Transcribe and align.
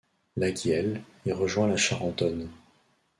La 0.35 0.49
Guiel 0.49 1.03
y 1.27 1.31
rejoint 1.31 1.67
la 1.67 1.77
Charentonne. 1.77 2.49